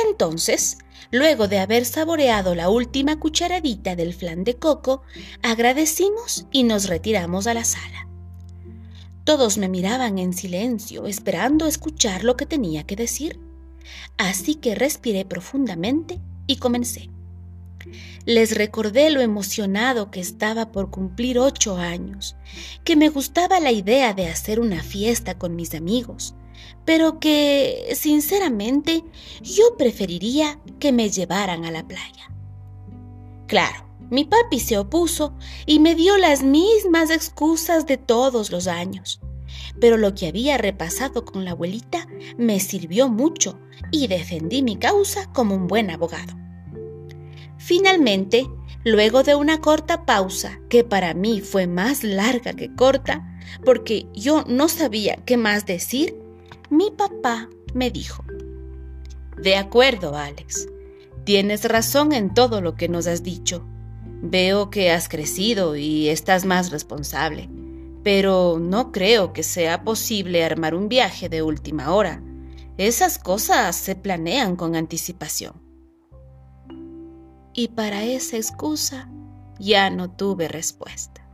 Entonces, 0.09 0.79
luego 1.11 1.49
de 1.49 1.59
haber 1.59 1.85
saboreado 1.85 2.55
la 2.55 2.69
última 2.69 3.19
cucharadita 3.19 3.97
del 3.97 4.15
flan 4.15 4.45
de 4.45 4.57
coco, 4.57 5.03
agradecimos 5.43 6.47
y 6.53 6.65
nos 6.65 6.89
retiramos 6.89 7.47
a 7.47 7.55
la 7.55 7.65
sala. 7.65 8.09
Todos 9.25 9.57
me 9.57 9.69
miraban 9.69 10.19
en 10.19 10.35
silencio, 10.35 11.07
esperando 11.07 11.67
escuchar 11.67 12.25
lo 12.25 12.37
que 12.37 12.45
tenía 12.45 12.85
que 12.85 12.97
decir. 12.97 13.41
Así 14.19 14.57
que 14.57 14.75
respiré 14.75 15.25
profundamente 15.25 16.21
y 16.47 16.57
comencé. 16.57 17.11
Les 18.27 18.57
recordé 18.57 19.11
lo 19.11 19.21
emocionado 19.21 20.11
que 20.11 20.21
estaba 20.21 20.73
por 20.73 20.91
cumplir 20.91 21.39
ocho 21.39 21.77
años, 21.77 22.37
que 22.83 22.97
me 22.97 23.09
gustaba 23.09 23.61
la 23.61 23.73
idea 23.73 24.15
de 24.15 24.27
hacer 24.29 24.61
una 24.61 24.83
fiesta 24.83 25.39
con 25.39 25.57
mis 25.57 25.75
amigos, 25.75 26.35
pero 26.85 27.19
que, 27.19 27.93
sinceramente, 27.95 29.05
yo 29.43 29.77
preferiría 29.77 30.61
que 30.79 30.93
me 30.93 31.11
llevaran 31.11 31.65
a 31.65 31.71
la 31.71 31.87
playa. 31.87 32.31
Claro, 33.47 33.87
mi 34.11 34.25
papi 34.25 34.61
se 34.61 34.79
opuso 34.79 35.35
y 35.67 35.79
me 35.79 35.95
dio 35.95 36.17
las 36.19 36.43
mismas 36.43 37.11
excusas 37.11 37.87
de 37.87 37.97
todos 37.97 38.51
los 38.51 38.67
años. 38.67 39.21
Pero 39.81 39.97
lo 39.97 40.15
que 40.15 40.29
había 40.29 40.59
repasado 40.59 41.25
con 41.25 41.45
la 41.45 41.53
abuelita 41.53 42.07
me 42.37 42.61
sirvió 42.61 43.09
mucho 43.09 43.59
y 43.91 44.07
defendí 44.07 44.63
mi 44.63 44.77
causa 44.77 45.33
como 45.33 45.55
un 45.55 45.67
buen 45.67 45.91
abogado. 45.91 46.35
Finalmente, 47.59 48.47
luego 48.85 49.23
de 49.23 49.35
una 49.35 49.61
corta 49.61 50.05
pausa, 50.05 50.61
que 50.69 50.85
para 50.85 51.15
mí 51.15 51.41
fue 51.41 51.67
más 51.67 52.05
larga 52.05 52.53
que 52.53 52.75
corta, 52.75 53.39
porque 53.65 54.07
yo 54.13 54.45
no 54.47 54.69
sabía 54.69 55.17
qué 55.25 55.37
más 55.37 55.65
decir, 55.65 56.17
mi 56.71 56.91
papá 56.91 57.49
me 57.75 57.91
dijo, 57.91 58.25
De 59.37 59.57
acuerdo, 59.57 60.17
Alex, 60.17 60.69
tienes 61.25 61.65
razón 61.65 62.13
en 62.13 62.35
todo 62.35 62.61
lo 62.61 62.75
que 62.75 62.89
nos 62.89 63.07
has 63.07 63.23
dicho. 63.23 63.65
Veo 64.23 64.71
que 64.71 64.91
has 64.91 65.09
crecido 65.09 65.77
y 65.77 66.09
estás 66.09 66.45
más 66.45 66.71
responsable, 66.71 67.49
pero 68.03 68.59
no 68.61 68.93
creo 68.93 69.33
que 69.33 69.43
sea 69.43 69.85
posible 69.85 70.45
armar 70.45 70.75
un 70.75 70.89
viaje 70.89 71.29
de 71.29 71.43
última 71.43 71.93
hora. 71.95 72.23
Esas 72.79 73.19
cosas 73.19 73.77
se 73.77 73.95
planean 73.95 74.57
con 74.57 74.77
anticipación 74.77 75.65
y 77.55 77.69
para 77.69 78.05
esa 78.05 78.37
excusa 78.37 79.09
ya 79.59 79.89
no 79.89 80.11
tuve 80.11 80.49
respuesta. 80.49 81.27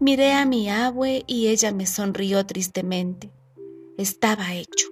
Miré 0.00 0.32
a 0.32 0.46
mi 0.46 0.70
abue 0.70 1.24
y 1.26 1.48
ella 1.48 1.72
me 1.72 1.86
sonrió 1.86 2.46
tristemente. 2.46 3.30
Estaba 4.00 4.54
hecho. 4.54 4.88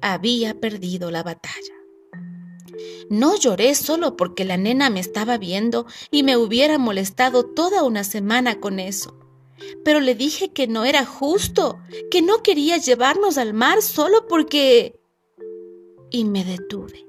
Había 0.00 0.58
perdido 0.58 1.10
la 1.10 1.22
batalla. 1.22 1.74
No 3.10 3.36
lloré 3.36 3.74
solo 3.74 4.16
porque 4.16 4.46
la 4.46 4.56
nena 4.56 4.88
me 4.88 5.00
estaba 5.00 5.36
viendo 5.36 5.84
y 6.10 6.22
me 6.22 6.38
hubiera 6.38 6.78
molestado 6.78 7.44
toda 7.44 7.82
una 7.82 8.04
semana 8.04 8.58
con 8.58 8.78
eso. 8.78 9.18
Pero 9.84 10.00
le 10.00 10.14
dije 10.14 10.50
que 10.50 10.66
no 10.66 10.86
era 10.86 11.04
justo, 11.04 11.78
que 12.10 12.22
no 12.22 12.42
quería 12.42 12.78
llevarnos 12.78 13.36
al 13.36 13.52
mar 13.52 13.82
solo 13.82 14.26
porque... 14.26 14.98
Y 16.10 16.24
me 16.24 16.42
detuve. 16.42 17.06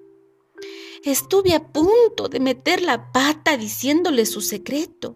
Estuve 1.05 1.53
a 1.53 1.72
punto 1.72 2.27
de 2.27 2.41
meter 2.41 2.81
la 2.81 3.13
pata 3.13 3.55
diciéndole 3.55 4.25
su 4.25 4.41
secreto, 4.41 5.15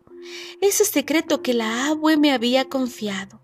ese 0.61 0.85
secreto 0.85 1.41
que 1.41 1.53
la 1.53 1.87
abue 1.87 2.15
me 2.15 2.31
había 2.31 2.69
confiado. 2.69 3.42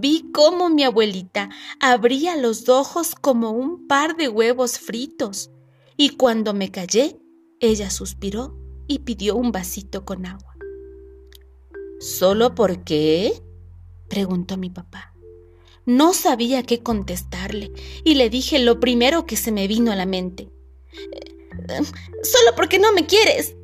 Vi 0.00 0.30
cómo 0.32 0.70
mi 0.70 0.82
abuelita 0.82 1.50
abría 1.78 2.36
los 2.36 2.68
ojos 2.68 3.14
como 3.14 3.50
un 3.50 3.86
par 3.86 4.16
de 4.16 4.28
huevos 4.28 4.78
fritos, 4.78 5.50
y 5.96 6.10
cuando 6.10 6.52
me 6.52 6.70
callé, 6.70 7.20
ella 7.60 7.90
suspiró 7.90 8.58
y 8.88 9.00
pidió 9.00 9.36
un 9.36 9.52
vasito 9.52 10.04
con 10.04 10.26
agua. 10.26 10.56
¿Solo 12.00 12.54
por 12.54 12.82
qué? 12.82 13.40
preguntó 14.08 14.56
mi 14.56 14.70
papá. 14.70 15.14
No 15.86 16.12
sabía 16.12 16.62
qué 16.62 16.82
contestarle 16.82 17.70
y 18.04 18.14
le 18.14 18.30
dije 18.30 18.58
lo 18.58 18.80
primero 18.80 19.26
que 19.26 19.36
se 19.36 19.52
me 19.52 19.68
vino 19.68 19.92
a 19.92 19.96
la 19.96 20.06
mente. 20.06 20.50
Solo 22.22 22.56
porque 22.56 22.78
no 22.78 22.92
me 22.92 23.06
quieres. 23.06 23.54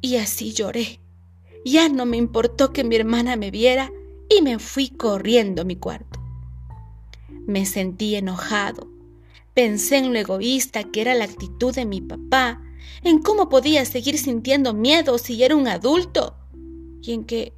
Y 0.00 0.16
así 0.16 0.52
lloré. 0.52 1.00
Ya 1.64 1.88
no 1.88 2.04
me 2.04 2.16
importó 2.16 2.72
que 2.72 2.84
mi 2.84 2.96
hermana 2.96 3.36
me 3.36 3.50
viera 3.50 3.90
y 4.28 4.42
me 4.42 4.58
fui 4.58 4.88
corriendo 4.88 5.62
a 5.62 5.64
mi 5.64 5.76
cuarto. 5.76 6.20
Me 7.46 7.64
sentí 7.66 8.14
enojado. 8.14 8.88
Pensé 9.54 9.96
en 9.96 10.12
lo 10.12 10.18
egoísta 10.18 10.84
que 10.84 11.00
era 11.00 11.14
la 11.14 11.24
actitud 11.24 11.74
de 11.74 11.84
mi 11.84 12.00
papá, 12.00 12.62
en 13.02 13.20
cómo 13.20 13.48
podía 13.48 13.84
seguir 13.84 14.18
sintiendo 14.18 14.74
miedo 14.74 15.18
si 15.18 15.42
era 15.42 15.56
un 15.56 15.66
adulto, 15.66 16.36
y 17.02 17.12
en 17.12 17.24
que, 17.24 17.54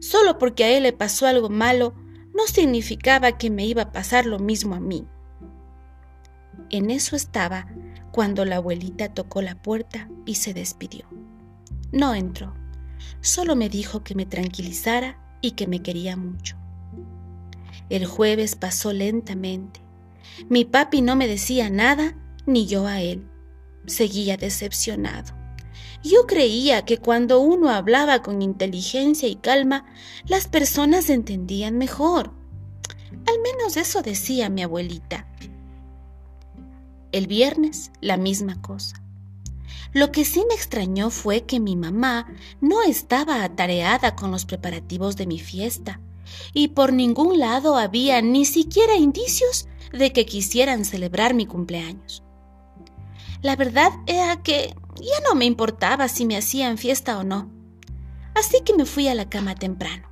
solo 0.00 0.38
porque 0.38 0.64
a 0.64 0.70
él 0.70 0.84
le 0.84 0.92
pasó 0.92 1.26
algo 1.26 1.50
malo, 1.50 1.94
no 2.34 2.46
significaba 2.46 3.36
que 3.36 3.50
me 3.50 3.66
iba 3.66 3.82
a 3.82 3.92
pasar 3.92 4.26
lo 4.26 4.38
mismo 4.38 4.74
a 4.74 4.80
mí. 4.80 5.06
En 6.70 6.90
eso 6.90 7.16
estaba 7.16 7.68
cuando 8.12 8.44
la 8.44 8.56
abuelita 8.56 9.12
tocó 9.12 9.42
la 9.42 9.60
puerta 9.60 10.08
y 10.24 10.36
se 10.36 10.54
despidió. 10.54 11.06
No 11.92 12.14
entró, 12.14 12.54
solo 13.20 13.56
me 13.56 13.68
dijo 13.68 14.02
que 14.02 14.14
me 14.14 14.24
tranquilizara 14.24 15.21
y 15.42 15.50
que 15.50 15.66
me 15.66 15.82
quería 15.82 16.16
mucho. 16.16 16.56
El 17.90 18.06
jueves 18.06 18.56
pasó 18.56 18.92
lentamente. 18.94 19.80
Mi 20.48 20.64
papi 20.64 21.02
no 21.02 21.14
me 21.14 21.26
decía 21.26 21.68
nada, 21.68 22.16
ni 22.46 22.66
yo 22.66 22.86
a 22.86 23.02
él. 23.02 23.28
Seguía 23.86 24.38
decepcionado. 24.38 25.34
Yo 26.02 26.26
creía 26.26 26.84
que 26.84 26.98
cuando 26.98 27.40
uno 27.40 27.68
hablaba 27.68 28.22
con 28.22 28.40
inteligencia 28.40 29.28
y 29.28 29.36
calma, 29.36 29.84
las 30.26 30.48
personas 30.48 31.10
entendían 31.10 31.76
mejor. 31.76 32.32
Al 33.26 33.40
menos 33.42 33.76
eso 33.76 34.02
decía 34.02 34.48
mi 34.48 34.62
abuelita. 34.62 35.28
El 37.12 37.26
viernes, 37.26 37.92
la 38.00 38.16
misma 38.16 38.60
cosa. 38.62 39.01
Lo 39.92 40.10
que 40.10 40.24
sí 40.24 40.42
me 40.48 40.54
extrañó 40.54 41.10
fue 41.10 41.42
que 41.42 41.60
mi 41.60 41.76
mamá 41.76 42.26
no 42.60 42.82
estaba 42.82 43.44
atareada 43.44 44.16
con 44.16 44.30
los 44.30 44.46
preparativos 44.46 45.16
de 45.16 45.26
mi 45.26 45.38
fiesta, 45.38 46.00
y 46.52 46.68
por 46.68 46.92
ningún 46.92 47.38
lado 47.38 47.76
había 47.76 48.22
ni 48.22 48.44
siquiera 48.44 48.96
indicios 48.96 49.68
de 49.92 50.12
que 50.12 50.24
quisieran 50.24 50.84
celebrar 50.84 51.34
mi 51.34 51.46
cumpleaños. 51.46 52.22
La 53.42 53.56
verdad 53.56 53.90
era 54.06 54.42
que 54.42 54.74
ya 54.96 55.28
no 55.28 55.34
me 55.34 55.44
importaba 55.44 56.08
si 56.08 56.24
me 56.24 56.36
hacían 56.36 56.78
fiesta 56.78 57.18
o 57.18 57.24
no, 57.24 57.50
así 58.34 58.62
que 58.64 58.74
me 58.74 58.86
fui 58.86 59.08
a 59.08 59.14
la 59.14 59.28
cama 59.28 59.54
temprano. 59.54 60.08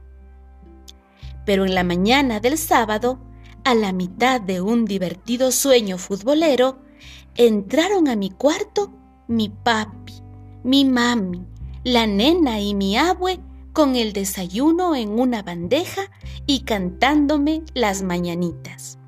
Pero 1.46 1.64
en 1.64 1.74
la 1.74 1.84
mañana 1.84 2.40
del 2.40 2.58
sábado, 2.58 3.18
a 3.64 3.74
la 3.74 3.92
mitad 3.92 4.40
de 4.40 4.60
un 4.60 4.84
divertido 4.84 5.52
sueño 5.52 5.96
futbolero, 5.96 6.80
entraron 7.34 8.08
a 8.08 8.16
mi 8.16 8.30
cuarto 8.30 8.92
mi 9.30 9.48
papi, 9.48 10.14
mi 10.64 10.84
mami, 10.84 11.46
la 11.84 12.04
nena 12.04 12.58
y 12.58 12.74
mi 12.74 12.98
abue 12.98 13.38
con 13.72 13.94
el 13.94 14.12
desayuno 14.12 14.96
en 14.96 15.20
una 15.20 15.42
bandeja 15.42 16.02
y 16.46 16.64
cantándome 16.64 17.62
las 17.72 18.02
mañanitas. 18.02 18.98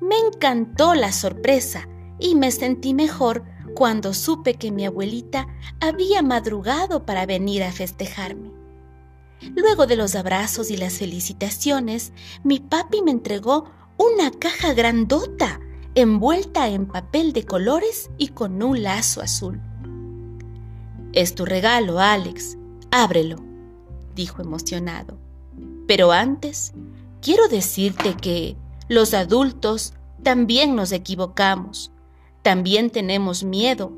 Me 0.00 0.16
encantó 0.16 0.94
la 0.94 1.12
sorpresa 1.12 1.88
y 2.18 2.34
me 2.34 2.50
sentí 2.50 2.94
mejor 2.94 3.44
cuando 3.76 4.12
supe 4.12 4.54
que 4.54 4.72
mi 4.72 4.86
abuelita 4.86 5.46
había 5.78 6.20
madrugado 6.22 7.06
para 7.06 7.24
venir 7.24 7.62
a 7.62 7.70
festejarme. 7.70 8.50
Luego 9.54 9.86
de 9.86 9.94
los 9.94 10.16
abrazos 10.16 10.68
y 10.72 10.76
las 10.76 10.94
felicitaciones, 10.94 12.12
mi 12.42 12.58
papi 12.58 13.02
me 13.02 13.12
entregó 13.12 13.70
una 13.98 14.32
caja 14.32 14.74
grandota 14.74 15.60
envuelta 15.94 16.68
en 16.68 16.86
papel 16.86 17.32
de 17.32 17.44
colores 17.44 18.10
y 18.18 18.28
con 18.28 18.62
un 18.62 18.82
lazo 18.82 19.20
azul. 19.20 19.60
Es 21.12 21.34
tu 21.34 21.44
regalo, 21.44 21.98
Alex. 21.98 22.56
Ábrelo, 22.90 23.36
dijo 24.14 24.40
emocionado. 24.40 25.18
Pero 25.86 26.12
antes, 26.12 26.72
quiero 27.20 27.48
decirte 27.48 28.16
que 28.16 28.56
los 28.88 29.12
adultos 29.12 29.94
también 30.22 30.74
nos 30.74 30.92
equivocamos, 30.92 31.92
también 32.42 32.90
tenemos 32.90 33.44
miedo, 33.44 33.92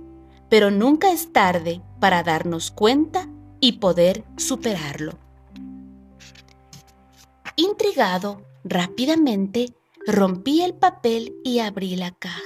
pero 0.48 0.70
nunca 0.70 1.12
es 1.12 1.32
tarde 1.32 1.82
para 2.00 2.22
darnos 2.22 2.70
cuenta 2.70 3.28
y 3.60 3.72
poder 3.72 4.24
superarlo. 4.36 5.12
Intrigado, 7.56 8.42
rápidamente 8.64 9.74
Rompí 10.06 10.60
el 10.60 10.74
papel 10.74 11.34
y 11.44 11.60
abrí 11.60 11.96
la 11.96 12.10
caja. 12.10 12.42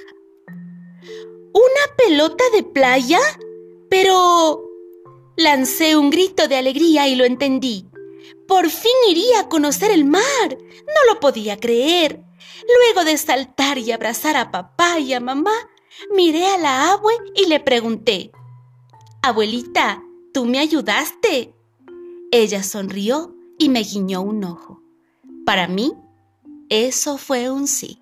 ¿Una 0.47 1.97
pelota 1.97 2.44
de 2.55 2.62
playa? 2.62 3.18
Pero... 3.90 4.64
Lancé 5.37 5.97
un 5.97 6.11
grito 6.11 6.49
de 6.49 6.57
alegría 6.57 7.09
y 7.09 7.14
lo 7.14 7.25
entendí. 7.25 7.87
Por 8.47 8.71
fin 8.71 8.92
iría 9.09 9.40
a 9.40 9.49
conocer 9.49 9.90
el 9.90 10.05
mar. 10.05 10.23
No 10.51 11.12
lo 11.12 11.21
podía 11.21 11.59
creer. 11.59 12.25
Luego 12.66 13.05
de 13.05 13.16
saltar 13.18 13.79
y 13.79 13.92
abrazar 13.92 14.37
a 14.37 14.51
papá 14.51 14.99
y 14.99 15.12
a 15.12 15.21
mamá, 15.21 15.55
miré 16.12 16.47
a 16.47 16.59
la 16.59 16.92
abue 16.92 17.14
y 17.35 17.47
le 17.47 17.61
pregunté, 17.61 18.31
Abuelita, 19.23 20.03
¿tú 20.33 20.44
me 20.44 20.59
ayudaste? 20.59 21.55
Ella 22.31 22.62
sonrió 22.62 23.35
y 23.59 23.68
me 23.68 23.83
guiñó 23.83 24.23
un 24.23 24.44
ojo. 24.44 24.83
Para 25.44 25.66
mí, 25.66 25.92
eso 26.69 27.19
fue 27.19 27.51
un 27.51 27.67
sí. 27.67 27.99